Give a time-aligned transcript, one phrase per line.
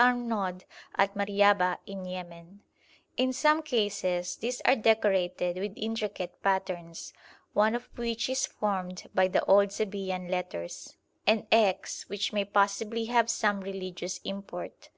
[0.00, 0.60] Arnaud
[0.94, 2.60] at Mariaba in Yemen.
[3.16, 7.12] In some cases these are decorated with intricate patterns,
[7.52, 11.36] one of which is formed by the old Sabæan letters [Symbol: circle with dot in
[11.36, 14.90] middle] and X, which may possibly have some religious import.